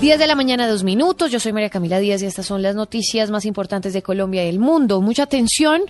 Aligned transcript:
10 0.00 0.16
de 0.16 0.28
la 0.28 0.36
mañana, 0.36 0.68
dos 0.68 0.84
minutos. 0.84 1.32
Yo 1.32 1.40
soy 1.40 1.52
María 1.52 1.70
Camila 1.70 1.98
Díaz 1.98 2.22
y 2.22 2.26
estas 2.26 2.46
son 2.46 2.62
las 2.62 2.76
noticias 2.76 3.32
más 3.32 3.44
importantes 3.44 3.92
de 3.92 4.00
Colombia 4.00 4.44
y 4.44 4.48
el 4.48 4.60
mundo. 4.60 5.00
Mucha 5.00 5.24
atención. 5.24 5.82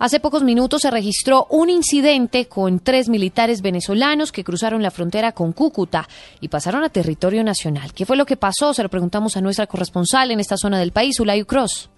Hace 0.00 0.18
pocos 0.18 0.42
minutos 0.42 0.82
se 0.82 0.90
registró 0.90 1.46
un 1.48 1.70
incidente 1.70 2.46
con 2.46 2.80
tres 2.80 3.08
militares 3.08 3.62
venezolanos 3.62 4.32
que 4.32 4.42
cruzaron 4.42 4.82
la 4.82 4.90
frontera 4.90 5.30
con 5.30 5.52
Cúcuta 5.52 6.08
y 6.40 6.48
pasaron 6.48 6.82
a 6.82 6.88
territorio 6.88 7.44
nacional. 7.44 7.92
¿Qué 7.94 8.04
fue 8.04 8.16
lo 8.16 8.26
que 8.26 8.36
pasó? 8.36 8.74
Se 8.74 8.82
lo 8.82 8.88
preguntamos 8.88 9.36
a 9.36 9.40
nuestra 9.40 9.68
corresponsal 9.68 10.32
en 10.32 10.40
esta 10.40 10.56
zona 10.56 10.80
del 10.80 10.90
país, 10.90 11.20
Ulayu 11.20 11.46
Cross. 11.46 11.91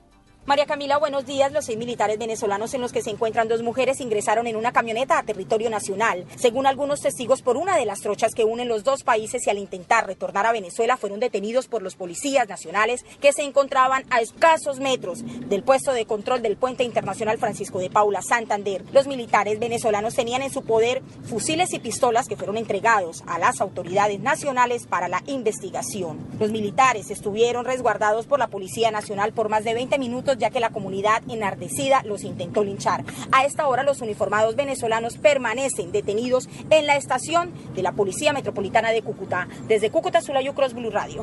María 0.46 0.66
Camila, 0.66 0.98
buenos 0.98 1.24
días. 1.24 1.52
Los 1.52 1.64
seis 1.64 1.78
militares 1.78 2.18
venezolanos 2.18 2.74
en 2.74 2.82
los 2.82 2.92
que 2.92 3.00
se 3.00 3.08
encuentran 3.08 3.48
dos 3.48 3.62
mujeres 3.62 4.02
ingresaron 4.02 4.46
en 4.46 4.56
una 4.56 4.72
camioneta 4.72 5.18
a 5.18 5.22
territorio 5.22 5.70
nacional. 5.70 6.26
Según 6.36 6.66
algunos 6.66 7.00
testigos, 7.00 7.40
por 7.40 7.56
una 7.56 7.78
de 7.78 7.86
las 7.86 8.00
trochas 8.00 8.34
que 8.34 8.44
unen 8.44 8.68
los 8.68 8.84
dos 8.84 9.04
países 9.04 9.46
y 9.46 9.50
al 9.50 9.56
intentar 9.56 10.06
retornar 10.06 10.44
a 10.44 10.52
Venezuela 10.52 10.98
fueron 10.98 11.18
detenidos 11.18 11.66
por 11.66 11.80
los 11.80 11.96
policías 11.96 12.46
nacionales 12.46 13.06
que 13.22 13.32
se 13.32 13.42
encontraban 13.42 14.04
a 14.10 14.20
escasos 14.20 14.80
metros 14.80 15.22
del 15.24 15.62
puesto 15.62 15.94
de 15.94 16.04
control 16.04 16.42
del 16.42 16.58
puente 16.58 16.84
internacional 16.84 17.38
Francisco 17.38 17.78
de 17.78 17.88
Paula 17.88 18.20
Santander. 18.20 18.84
Los 18.92 19.06
militares 19.06 19.58
venezolanos 19.58 20.14
tenían 20.14 20.42
en 20.42 20.52
su 20.52 20.62
poder 20.62 21.02
fusiles 21.22 21.72
y 21.72 21.78
pistolas 21.78 22.28
que 22.28 22.36
fueron 22.36 22.58
entregados 22.58 23.24
a 23.26 23.38
las 23.38 23.62
autoridades 23.62 24.20
nacionales 24.20 24.86
para 24.86 25.08
la 25.08 25.22
investigación. 25.24 26.18
Los 26.38 26.50
militares 26.50 27.10
estuvieron 27.10 27.64
resguardados 27.64 28.26
por 28.26 28.38
la 28.38 28.48
Policía 28.48 28.90
Nacional 28.90 29.32
por 29.32 29.48
más 29.48 29.64
de 29.64 29.72
20 29.72 29.98
minutos 29.98 30.33
ya 30.38 30.50
que 30.50 30.60
la 30.60 30.70
comunidad 30.70 31.22
enardecida 31.28 32.02
los 32.04 32.24
intentó 32.24 32.64
linchar. 32.64 33.04
A 33.32 33.44
esta 33.44 33.66
hora 33.66 33.82
los 33.82 34.00
uniformados 34.00 34.56
venezolanos 34.56 35.18
permanecen 35.18 35.92
detenidos 35.92 36.48
en 36.70 36.86
la 36.86 36.96
estación 36.96 37.52
de 37.74 37.82
la 37.82 37.92
Policía 37.92 38.32
Metropolitana 38.32 38.90
de 38.90 39.02
Cúcuta. 39.02 39.48
Desde 39.68 39.90
Cúcuta, 39.90 40.20
Sulayo 40.20 40.54
Cross 40.54 40.74
Blue 40.74 40.90
Radio. 40.90 41.22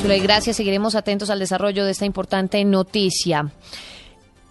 Zulay, 0.00 0.20
gracias. 0.20 0.56
Seguiremos 0.56 0.94
atentos 0.94 1.30
al 1.30 1.38
desarrollo 1.38 1.84
de 1.84 1.92
esta 1.92 2.04
importante 2.04 2.64
noticia. 2.64 3.50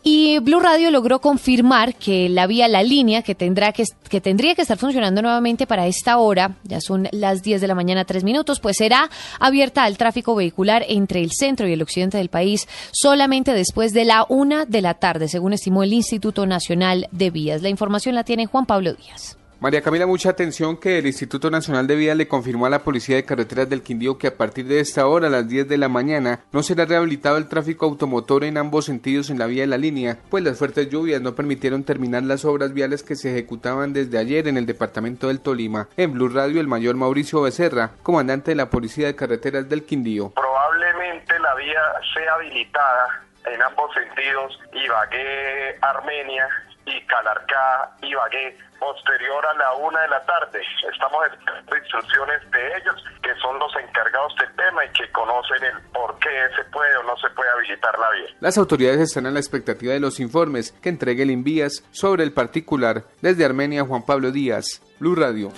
Y 0.02 0.39
Blue 0.39 0.59
Radio 0.59 0.92
logró 0.92 1.19
confirmar 1.19 1.95
que 1.95 2.30
la 2.30 2.47
vía 2.47 2.67
La 2.67 2.83
Línea, 2.83 3.22
que, 3.22 3.36
tendrá 3.36 3.73
que, 3.73 3.83
que 4.09 4.22
tendría 4.22 4.56
que 4.56 4.61
estar 4.61 4.78
funcionando 4.78 5.22
nuevamente 5.22 5.67
para 5.67 5.88
esta 5.88 6.17
hora, 6.17 6.56
ya 6.64 6.80
son 6.80 7.09
las 7.11 7.44
10 7.44 7.59
de 7.59 7.67
la 7.67 7.75
mañana, 7.75 8.06
3 8.06 8.23
minutos, 8.23 8.59
pues 8.59 8.78
será 8.78 9.09
abierta 9.39 9.83
al 9.83 9.97
tráfico 9.97 10.36
vehicular 10.36 10.86
entre 10.88 11.22
el 11.22 11.31
centro 11.31 11.67
y 11.67 11.73
el 11.73 11.81
occidente 11.81 12.17
del 12.17 12.30
país 12.30 12.67
solamente 12.91 13.53
después 13.53 13.94
de 13.94 14.06
la 14.06 14.25
una 14.30 14.66
de 14.66 14.81
la 14.81 14.94
tarde, 14.94 15.28
según 15.28 15.53
estimó 15.53 15.83
el 15.83 15.94
Instituto 15.94 16.45
Nacional 16.45 17.08
de 17.11 17.30
Vías. 17.30 17.61
La 17.61 17.69
información 17.69 18.16
la 18.16 18.23
tiene 18.23 18.45
Juan 18.45 18.66
Pablo 18.66 18.94
Díaz. 18.94 19.39
María 19.62 19.82
Camila, 19.82 20.08
mucha 20.08 20.30
atención 20.30 20.78
que 20.78 21.00
el 21.00 21.06
Instituto 21.06 21.52
Nacional 21.52 21.86
de 21.86 21.98
Vías 21.98 22.16
le 22.16 22.30
confirmó 22.30 22.66
a 22.66 22.70
la 22.70 22.80
Policía 22.80 23.18
de 23.18 23.26
Carreteras 23.26 23.68
del 23.68 23.84
Quindío 23.84 24.18
que 24.18 24.28
a 24.28 24.38
partir 24.38 24.66
de 24.66 24.80
esta 24.80 25.06
hora, 25.06 25.28
a 25.28 25.30
las 25.30 25.50
10 25.50 25.68
de 25.68 25.78
la 25.78 25.90
mañana, 25.90 26.40
no 26.54 26.64
será 26.64 26.86
rehabilitado 26.86 27.36
el 27.36 27.50
tráfico 27.50 27.86
automotor 27.86 28.46
en 28.46 28.58
ambos 28.58 28.86
sentidos 28.86 29.30
en 29.30 29.38
la 29.38 29.48
vía 29.48 29.64
de 29.64 29.68
la 29.68 29.78
línea, 29.78 30.18
pues 30.30 30.46
las 30.46 30.58
fuertes 30.58 30.90
lluvias 30.90 31.22
no 31.22 31.36
permitieron 31.36 31.84
terminar 31.84 32.24
las 32.24 32.46
obras 32.46 32.74
viales 32.74 33.04
que 33.04 33.18
se 33.18 33.32
ejecutaban 33.32 33.92
desde 33.92 34.18
ayer 34.18 34.48
en 34.48 34.56
el 34.56 34.66
departamento 34.66 35.28
del 35.28 35.42
Tolima. 35.42 35.90
En 35.98 36.14
Blue 36.14 36.30
Radio, 36.30 36.62
el 36.62 36.68
mayor 36.68 36.96
Mauricio 36.96 37.42
Becerra, 37.42 37.92
comandante 38.02 38.52
de 38.52 38.56
la 38.56 38.70
Policía 38.70 39.08
de 39.08 39.16
Carreteras 39.18 39.68
del 39.68 39.84
Quindío. 39.84 40.32
Probablemente 40.36 41.38
la 41.38 41.54
vía 41.56 41.82
sea 42.14 42.34
habilitada 42.36 43.26
en 43.54 43.62
ambos 43.62 43.94
sentidos, 43.94 44.58
Ibagué, 44.72 45.76
Armenia, 45.82 46.48
y 46.90 47.06
Calarcá, 47.06 47.92
Ibagué, 48.02 48.58
posterior 48.80 49.45
a 49.45 49.54
la 49.56 49.73
una 49.73 50.02
de 50.02 50.08
la 50.09 50.26
tarde. 50.26 50.62
Estamos 50.92 51.26
esperando 51.28 51.78
instrucciones 51.78 52.52
de 52.52 52.68
ellos, 52.78 53.04
que 53.22 53.36
son 53.42 53.59
los 53.59 53.72
encargados 53.76 54.34
del 54.40 54.56
tema 54.56 54.86
y 54.86 54.90
que 54.90 55.12
conocen 55.12 55.64
el 55.64 55.81
por 55.92 56.18
qué 56.20 56.30
se 56.56 56.64
puede 56.72 56.96
o 56.98 57.04
no 57.04 57.18
se 57.18 57.30
puede 57.31 57.50
habilitar 57.52 57.98
la 58.00 58.09
vía. 58.12 58.36
Las 58.40 58.58
autoridades 58.58 59.00
están 59.00 59.26
a 59.26 59.31
la 59.31 59.40
expectativa 59.40 59.94
de 59.94 60.00
los 60.00 60.20
informes 60.20 60.72
que 60.81 60.90
entregue 60.90 61.23
el 61.23 61.31
Invías 61.31 61.84
sobre 61.91 62.24
el 62.24 62.34
particular. 62.34 63.03
Desde 63.22 63.46
Armenia, 63.46 63.84
Juan 63.84 64.06
Pablo 64.06 64.31
Díaz, 64.31 64.81
Blue 65.00 65.16
Radio. 65.16 65.52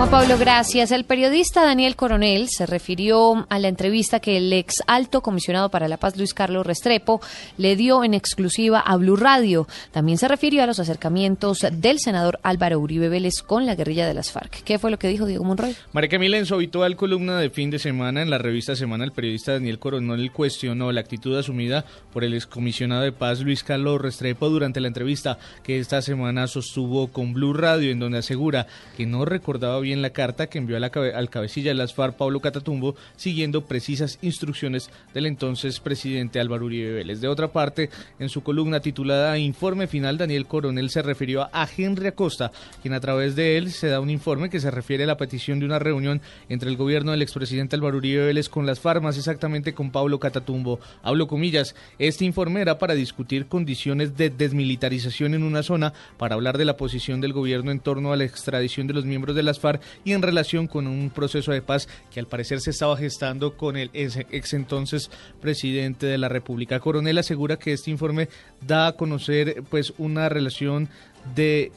Juan 0.00 0.10
Pablo, 0.10 0.38
gracias. 0.38 0.92
El 0.92 1.04
periodista 1.04 1.62
Daniel 1.62 1.94
Coronel 1.94 2.48
se 2.48 2.64
refirió 2.64 3.46
a 3.50 3.58
la 3.58 3.68
entrevista 3.68 4.18
que 4.18 4.38
el 4.38 4.50
ex 4.50 4.76
alto 4.86 5.20
comisionado 5.20 5.68
para 5.68 5.88
la 5.88 5.98
paz 5.98 6.16
Luis 6.16 6.32
Carlos 6.32 6.64
Restrepo 6.64 7.20
le 7.58 7.76
dio 7.76 8.02
en 8.02 8.14
exclusiva 8.14 8.80
a 8.80 8.96
Blue 8.96 9.16
Radio. 9.16 9.68
También 9.90 10.16
se 10.16 10.26
refirió 10.26 10.62
a 10.62 10.66
los 10.66 10.80
acercamientos 10.80 11.66
del 11.70 11.98
senador 11.98 12.40
Álvaro 12.42 12.80
Uribe 12.80 13.10
Vélez 13.10 13.42
con 13.46 13.66
la 13.66 13.74
guerrilla 13.74 14.06
de 14.06 14.14
las 14.14 14.32
FARC. 14.32 14.62
¿Qué 14.64 14.78
fue 14.78 14.90
lo 14.90 14.98
que 14.98 15.06
dijo 15.06 15.26
Diego 15.26 15.44
Monroy? 15.44 15.76
María 15.92 16.08
Camila, 16.08 16.38
en 16.38 16.46
su 16.46 16.54
habitual 16.54 16.96
columna 16.96 17.38
de 17.38 17.50
fin 17.50 17.70
de 17.70 17.78
semana 17.78 18.22
en 18.22 18.30
la 18.30 18.38
revista 18.38 18.74
Semana, 18.76 19.04
el 19.04 19.12
periodista 19.12 19.52
Daniel 19.52 19.78
Coronel 19.78 20.32
cuestionó 20.32 20.92
la 20.92 21.02
actitud 21.02 21.36
asumida 21.36 21.84
por 22.14 22.24
el 22.24 22.32
excomisionado 22.32 23.02
de 23.02 23.12
paz 23.12 23.40
Luis 23.40 23.62
Carlos 23.62 24.00
Restrepo 24.00 24.48
durante 24.48 24.80
la 24.80 24.88
entrevista 24.88 25.36
que 25.62 25.78
esta 25.78 26.00
semana 26.00 26.46
sostuvo 26.46 27.08
con 27.08 27.34
Blue 27.34 27.52
Radio, 27.52 27.90
en 27.90 27.98
donde 27.98 28.16
asegura 28.16 28.66
que 28.96 29.04
no 29.04 29.26
recordaba 29.26 29.78
bien 29.80 29.89
en 29.92 30.02
la 30.02 30.10
carta 30.10 30.48
que 30.48 30.58
envió 30.58 30.76
al 30.76 31.30
cabecilla 31.30 31.70
de 31.70 31.74
las 31.74 31.94
FARC, 31.94 32.16
Pablo 32.16 32.40
Catatumbo, 32.40 32.94
siguiendo 33.16 33.62
precisas 33.62 34.18
instrucciones 34.22 34.90
del 35.14 35.26
entonces 35.26 35.80
presidente 35.80 36.40
Álvaro 36.40 36.66
Uribe 36.66 36.92
Vélez. 36.92 37.20
De 37.20 37.28
otra 37.28 37.48
parte, 37.48 37.90
en 38.18 38.28
su 38.28 38.42
columna 38.42 38.80
titulada 38.80 39.38
Informe 39.38 39.86
Final, 39.86 40.18
Daniel 40.18 40.46
Coronel 40.46 40.90
se 40.90 41.02
refirió 41.02 41.48
a 41.52 41.68
Henry 41.76 42.08
Acosta, 42.08 42.52
quien 42.82 42.94
a 42.94 43.00
través 43.00 43.36
de 43.36 43.56
él 43.56 43.70
se 43.72 43.88
da 43.88 44.00
un 44.00 44.10
informe 44.10 44.50
que 44.50 44.60
se 44.60 44.70
refiere 44.70 45.04
a 45.04 45.06
la 45.06 45.16
petición 45.16 45.58
de 45.58 45.66
una 45.66 45.78
reunión 45.78 46.20
entre 46.48 46.70
el 46.70 46.76
gobierno 46.76 47.12
del 47.12 47.22
expresidente 47.22 47.76
Álvaro 47.76 47.98
Uribe 47.98 48.26
Vélez 48.26 48.48
con 48.48 48.66
las 48.66 48.80
FARC, 48.80 49.02
más 49.02 49.18
exactamente 49.18 49.74
con 49.74 49.90
Pablo 49.90 50.18
Catatumbo. 50.18 50.80
Hablo 51.02 51.26
comillas, 51.26 51.74
este 51.98 52.24
informe 52.24 52.60
era 52.60 52.78
para 52.78 52.94
discutir 52.94 53.46
condiciones 53.46 54.16
de 54.16 54.30
desmilitarización 54.30 55.34
en 55.34 55.42
una 55.42 55.62
zona, 55.62 55.92
para 56.16 56.34
hablar 56.34 56.58
de 56.58 56.64
la 56.64 56.76
posición 56.76 57.20
del 57.20 57.32
gobierno 57.32 57.70
en 57.70 57.80
torno 57.80 58.12
a 58.12 58.16
la 58.16 58.24
extradición 58.24 58.86
de 58.86 58.94
los 58.94 59.04
miembros 59.04 59.36
de 59.36 59.42
las 59.42 59.58
FARC 59.58 59.79
y 60.04 60.12
en 60.12 60.22
relación 60.22 60.66
con 60.66 60.86
un 60.86 61.10
proceso 61.10 61.52
de 61.52 61.62
paz 61.62 61.88
que 62.10 62.20
al 62.20 62.26
parecer 62.26 62.60
se 62.60 62.70
estaba 62.70 62.96
gestando 62.96 63.56
con 63.56 63.76
el 63.76 63.90
ex 63.92 64.54
entonces 64.54 65.10
presidente 65.40 66.06
de 66.06 66.18
la 66.18 66.28
República. 66.28 66.80
Coronel 66.80 67.18
asegura 67.18 67.58
que 67.58 67.72
este 67.72 67.90
informe 67.90 68.28
da 68.66 68.88
a 68.88 68.92
conocer 68.92 69.62
pues 69.70 69.92
una 69.98 70.28
relación 70.28 70.88
de 71.34 71.72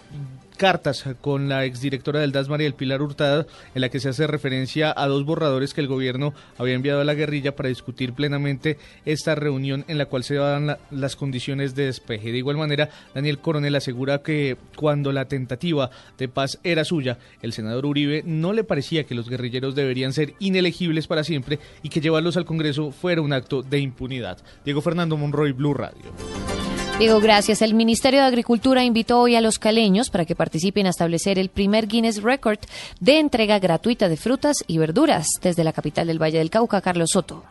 cartas 0.57 1.05
con 1.21 1.49
la 1.49 1.65
exdirectora 1.65 2.19
del 2.19 2.31
DAS, 2.31 2.49
María 2.49 2.65
del 2.65 2.73
Pilar 2.73 3.01
Hurtado, 3.01 3.47
en 3.75 3.81
la 3.81 3.89
que 3.89 3.99
se 3.99 4.09
hace 4.09 4.27
referencia 4.27 4.93
a 4.95 5.07
dos 5.07 5.25
borradores 5.25 5.73
que 5.73 5.81
el 5.81 5.87
gobierno 5.87 6.33
había 6.57 6.73
enviado 6.73 7.01
a 7.01 7.05
la 7.05 7.13
guerrilla 7.13 7.55
para 7.55 7.69
discutir 7.69 8.13
plenamente 8.13 8.77
esta 9.05 9.35
reunión 9.35 9.85
en 9.87 9.97
la 9.97 10.05
cual 10.05 10.23
se 10.23 10.35
daban 10.35 10.77
las 10.91 11.15
condiciones 11.15 11.75
de 11.75 11.85
despeje. 11.85 12.31
De 12.31 12.37
igual 12.37 12.57
manera, 12.57 12.89
Daniel 13.13 13.39
Coronel 13.39 13.75
asegura 13.75 14.21
que 14.21 14.57
cuando 14.75 15.11
la 15.11 15.25
tentativa 15.25 15.89
de 16.17 16.27
paz 16.27 16.59
era 16.63 16.85
suya, 16.85 17.17
el 17.41 17.53
senador 17.53 17.85
Uribe 17.85 18.23
no 18.25 18.53
le 18.53 18.63
parecía 18.63 19.03
que 19.03 19.15
los 19.15 19.29
guerrilleros 19.29 19.75
deberían 19.75 20.13
ser 20.13 20.33
inelegibles 20.39 21.07
para 21.07 21.23
siempre 21.23 21.59
y 21.81 21.89
que 21.89 22.01
llevarlos 22.01 22.37
al 22.37 22.45
Congreso 22.45 22.91
fuera 22.91 23.21
un 23.21 23.33
acto 23.33 23.61
de 23.61 23.79
impunidad. 23.79 24.37
Diego 24.65 24.81
Fernando 24.81 25.17
Monroy, 25.17 25.51
Blue 25.51 25.73
Radio. 25.73 26.62
Diego, 26.99 27.19
gracias. 27.19 27.61
El 27.63 27.73
Ministerio 27.73 28.21
de 28.21 28.27
Agricultura 28.27 28.83
invitó 28.83 29.19
hoy 29.19 29.35
a 29.35 29.41
los 29.41 29.57
caleños 29.57 30.09
para 30.09 30.25
que 30.25 30.35
participen 30.35 30.85
a 30.85 30.91
establecer 30.91 31.39
el 31.39 31.49
primer 31.49 31.87
Guinness 31.87 32.21
Record 32.21 32.59
de 32.99 33.19
entrega 33.19 33.59
gratuita 33.59 34.07
de 34.07 34.15
frutas 34.15 34.57
y 34.67 34.77
verduras 34.77 35.27
desde 35.41 35.63
la 35.63 35.73
capital 35.73 36.07
del 36.07 36.21
Valle 36.21 36.37
del 36.37 36.51
Cauca, 36.51 36.81
Carlos 36.81 37.09
Soto. 37.11 37.43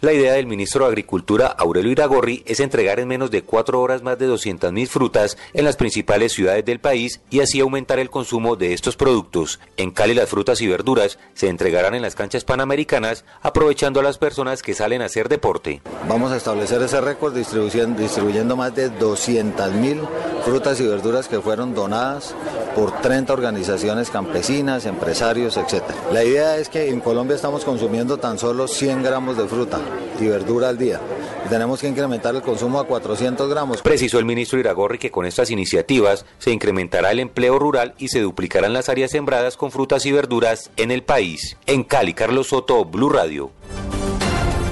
La 0.00 0.12
idea 0.12 0.34
del 0.34 0.46
ministro 0.46 0.84
de 0.84 0.88
Agricultura, 0.90 1.46
Aurelio 1.46 1.90
Iragorri, 1.90 2.42
es 2.46 2.60
entregar 2.60 3.00
en 3.00 3.08
menos 3.08 3.30
de 3.30 3.42
cuatro 3.42 3.80
horas 3.80 4.02
más 4.02 4.18
de 4.18 4.28
200.000 4.28 4.86
frutas 4.86 5.38
en 5.54 5.64
las 5.64 5.76
principales 5.76 6.32
ciudades 6.32 6.64
del 6.64 6.78
país 6.78 7.20
y 7.30 7.40
así 7.40 7.60
aumentar 7.60 7.98
el 7.98 8.10
consumo 8.10 8.56
de 8.56 8.74
estos 8.74 8.96
productos. 8.96 9.60
En 9.78 9.92
Cali 9.92 10.12
las 10.12 10.28
frutas 10.28 10.60
y 10.60 10.66
verduras 10.66 11.18
se 11.32 11.48
entregarán 11.48 11.94
en 11.94 12.02
las 12.02 12.14
canchas 12.14 12.44
panamericanas, 12.44 13.24
aprovechando 13.40 14.00
a 14.00 14.02
las 14.02 14.18
personas 14.18 14.62
que 14.62 14.74
salen 14.74 15.00
a 15.00 15.06
hacer 15.06 15.28
deporte. 15.28 15.80
Vamos 16.06 16.32
a 16.32 16.36
establecer 16.36 16.82
ese 16.82 17.00
récord 17.00 17.34
distribuyendo, 17.34 18.02
distribuyendo 18.02 18.56
más 18.56 18.74
de 18.74 18.90
200.000 18.90 20.06
frutas 20.44 20.80
y 20.80 20.86
verduras 20.86 21.28
que 21.28 21.40
fueron 21.40 21.74
donadas 21.74 22.34
por 22.74 23.00
30 23.00 23.32
organizaciones 23.32 24.10
campesinas, 24.10 24.86
empresarios, 24.86 25.56
etc. 25.56 25.82
La 26.12 26.24
idea 26.24 26.56
es 26.56 26.68
que 26.68 26.90
en 26.90 27.00
Colombia 27.00 27.36
estamos 27.36 27.64
consumiendo 27.64 28.18
tan 28.18 28.38
solo 28.38 28.68
100 28.68 29.02
gramos 29.02 29.36
de 29.36 29.46
fruta 29.46 29.78
y 30.20 30.26
verdura 30.26 30.68
al 30.68 30.78
día. 30.78 31.00
Tenemos 31.48 31.80
que 31.80 31.88
incrementar 31.88 32.34
el 32.34 32.42
consumo 32.42 32.80
a 32.80 32.86
400 32.86 33.48
gramos. 33.50 33.82
Precisó 33.82 34.18
el 34.18 34.24
ministro 34.24 34.58
Iragorri 34.58 34.98
que 34.98 35.10
con 35.10 35.26
estas 35.26 35.50
iniciativas 35.50 36.24
se 36.38 36.50
incrementará 36.50 37.10
el 37.10 37.20
empleo 37.20 37.58
rural 37.58 37.94
y 37.98 38.08
se 38.08 38.20
duplicarán 38.20 38.72
las 38.72 38.88
áreas 38.88 39.10
sembradas 39.10 39.56
con 39.56 39.70
frutas 39.70 40.06
y 40.06 40.12
verduras 40.12 40.70
en 40.76 40.90
el 40.90 41.02
país. 41.02 41.56
En 41.66 41.84
Cali, 41.84 42.14
Carlos 42.14 42.48
Soto, 42.48 42.84
Blue 42.84 43.10
Radio. 43.10 43.50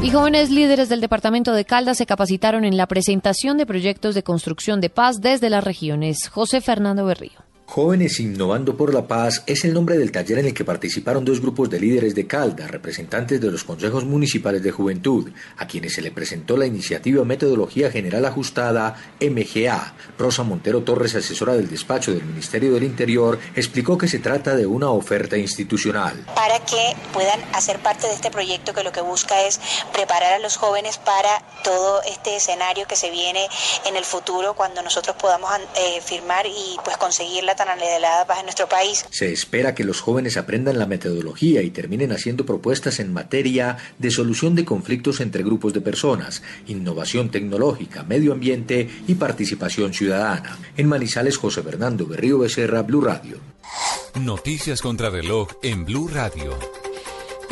Y 0.03 0.11
jóvenes 0.11 0.51
líderes 0.51 0.89
del 0.89 1.01
departamento 1.01 1.53
de 1.53 1.65
Caldas 1.65 1.99
se 1.99 2.07
capacitaron 2.07 2.65
en 2.65 2.77
la 2.77 2.89
presentación 2.89 3.57
de 3.57 3.67
proyectos 3.67 4.17
de 4.17 4.25
construcción 4.25 4.81
de 4.81 4.91
paz 4.91 5.21
desde 5.21 5.49
las 5.49 5.63
regiones. 5.63 6.29
José 6.29 6.61
Fernando 6.61 7.05
Berrío. 7.05 7.52
Jóvenes 7.75 8.21
Innovando 8.21 8.77
por 8.77 8.93
la 8.93 9.09
Paz 9.09 9.45
es 9.47 9.65
el 9.65 9.73
nombre 9.73 9.97
del 9.97 10.13
taller 10.13 10.41
en 10.41 10.45
el 10.45 10.53
que 10.53 10.63
participaron 10.63 11.25
dos 11.25 11.41
grupos 11.41 11.71
de 11.71 11.81
líderes 11.81 12.15
de 12.15 12.27
Calda, 12.27 12.67
representantes 12.67 13.41
de 13.41 13.51
los 13.51 13.65
consejos 13.65 14.05
municipales 14.05 14.63
de 14.63 14.71
juventud, 14.71 15.33
a 15.57 15.67
quienes 15.67 15.95
se 15.95 16.03
le 16.03 16.11
presentó 16.11 16.59
la 16.59 16.67
iniciativa 16.67 17.25
Metodología 17.25 17.91
General 17.91 18.27
Ajustada 18.27 18.95
MGA. 19.23 19.95
Rosa 20.19 20.43
Montero 20.43 20.83
Torres, 20.83 21.15
asesora 21.15 21.55
del 21.55 21.71
despacho 21.71 22.13
del 22.13 22.25
Ministerio 22.25 22.75
del 22.75 22.83
Interior, 22.83 23.39
explicó 23.57 23.97
que 23.97 24.07
se 24.07 24.19
trata 24.19 24.55
de 24.55 24.67
una 24.67 24.91
oferta 24.91 25.39
institucional. 25.39 26.27
Para 26.35 26.63
que 26.67 26.95
puedan 27.15 27.41
hacer 27.55 27.79
parte 27.79 28.07
de 28.07 28.13
este 28.13 28.31
proyecto 28.31 28.75
que 28.75 28.85
lo 28.85 28.93
que 28.93 29.01
busca 29.01 29.47
es 29.47 29.59
preparar 29.95 30.35
a 30.35 30.39
los 30.41 30.59
jóvenes 30.59 30.99
para 30.99 31.43
todo 31.65 32.03
este 32.03 32.37
escenario 32.37 32.87
que 32.87 32.97
se 32.97 33.11
viene 33.11 33.49
en 33.87 33.97
el 33.97 34.05
futuro 34.05 34.53
cuando 34.53 34.83
nosotros 34.83 35.17
podamos 35.17 35.51
eh, 35.57 36.03
firmar 36.03 36.47
y 36.47 36.77
pues 36.85 36.99
conseguir 36.99 37.45
la 37.45 37.62
paz 38.27 38.39
en 38.39 38.45
nuestro 38.45 38.69
país. 38.69 39.05
Se 39.11 39.33
espera 39.33 39.75
que 39.75 39.85
los 39.85 40.01
jóvenes 40.01 40.37
aprendan 40.37 40.79
la 40.79 40.87
metodología 40.87 41.63
y 41.63 41.71
terminen 41.71 42.13
haciendo 42.13 42.45
propuestas 42.47 43.01
en 43.01 43.13
materia 43.13 43.77
de 43.99 44.11
solución 44.11 44.55
de 44.55 44.65
conflictos 44.65 45.21
entre 45.21 45.43
grupos 45.43 45.73
de 45.73 45.81
personas, 45.81 46.43
innovación 46.67 47.31
tecnológica, 47.31 48.03
medio 48.05 48.33
ambiente 48.33 48.89
y 49.07 49.15
participación 49.15 49.93
ciudadana. 49.93 50.59
En 50.77 50.89
Manizales, 50.89 51.37
José 51.37 51.63
Fernando 51.63 52.07
Berrío 52.07 52.39
Becerra, 52.39 52.83
Blue 52.83 53.01
Radio. 53.01 53.39
Noticias 54.21 54.83
contra 54.83 55.11
reloj 55.11 55.49
en 55.63 55.85
Blue 55.85 56.09
Radio. 56.09 56.82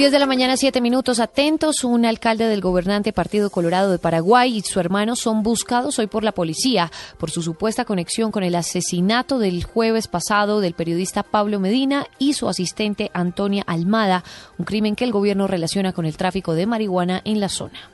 10 0.01 0.13
de 0.13 0.19
la 0.19 0.25
mañana, 0.25 0.57
7 0.57 0.81
minutos. 0.81 1.21
Atentos, 1.21 1.85
un 1.85 2.07
alcalde 2.07 2.47
del 2.47 2.63
gobernante 2.63 3.13
Partido 3.13 3.51
Colorado 3.51 3.91
de 3.91 3.99
Paraguay 3.99 4.57
y 4.57 4.63
su 4.63 4.81
hermano 4.81 5.15
son 5.15 5.43
buscados 5.43 5.99
hoy 5.99 6.07
por 6.07 6.25
la 6.25 6.33
policía 6.33 6.91
por 7.19 7.31
su 7.31 7.43
supuesta 7.43 7.85
conexión 7.85 8.33
con 8.33 8.43
el 8.43 8.55
asesinato 8.55 9.39
del 9.39 9.63
jueves 9.63 10.09
pasado 10.09 10.61
del 10.61 10.73
periodista 10.73 11.23
Pablo 11.23 11.61
Medina 11.61 12.07
y 12.19 12.33
su 12.33 12.49
asistente 12.49 13.11
Antonia 13.13 13.63
Almada, 13.67 14.25
un 14.57 14.65
crimen 14.65 14.97
que 14.97 15.05
el 15.05 15.13
gobierno 15.13 15.47
relaciona 15.47 15.93
con 15.93 16.07
el 16.07 16.17
tráfico 16.17 16.55
de 16.55 16.65
marihuana 16.65 17.21
en 17.27 17.39
la 17.39 17.51
zona. 17.51 17.91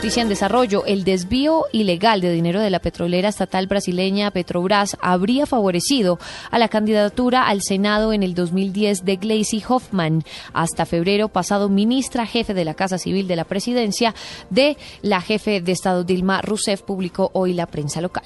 Noticia 0.00 0.22
en 0.22 0.30
desarrollo. 0.30 0.86
El 0.86 1.04
desvío 1.04 1.66
ilegal 1.72 2.22
de 2.22 2.32
dinero 2.32 2.62
de 2.62 2.70
la 2.70 2.78
petrolera 2.78 3.28
estatal 3.28 3.66
brasileña 3.66 4.30
Petrobras 4.30 4.96
habría 5.02 5.44
favorecido 5.44 6.18
a 6.50 6.58
la 6.58 6.68
candidatura 6.68 7.46
al 7.46 7.60
Senado 7.60 8.14
en 8.14 8.22
el 8.22 8.34
2010 8.34 9.04
de 9.04 9.16
Gleisi 9.16 9.62
Hoffman. 9.68 10.24
Hasta 10.54 10.86
febrero 10.86 11.28
pasado, 11.28 11.68
ministra 11.68 12.24
jefe 12.24 12.54
de 12.54 12.64
la 12.64 12.72
Casa 12.72 12.96
Civil 12.96 13.28
de 13.28 13.36
la 13.36 13.44
Presidencia 13.44 14.14
de 14.48 14.78
la 15.02 15.20
jefe 15.20 15.60
de 15.60 15.72
Estado 15.72 16.02
Dilma 16.02 16.40
Rousseff 16.40 16.80
publicó 16.80 17.30
hoy 17.34 17.52
la 17.52 17.66
prensa 17.66 18.00
local. 18.00 18.24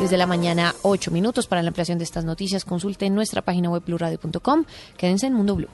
Desde 0.00 0.16
la 0.16 0.26
mañana, 0.26 0.74
8 0.82 1.12
minutos 1.12 1.46
para 1.46 1.62
la 1.62 1.68
ampliación 1.68 1.98
de 1.98 2.04
estas 2.04 2.24
noticias. 2.24 2.64
Consulte 2.64 3.06
en 3.06 3.14
nuestra 3.14 3.42
página 3.42 3.70
web 3.70 3.84
bluradio.com. 3.86 4.64
Quédense 4.96 5.28
en 5.28 5.34
Mundo 5.34 5.54
Blue. 5.54 5.68